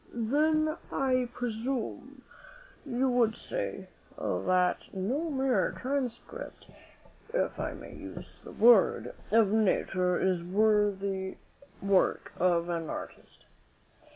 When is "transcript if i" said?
5.77-7.73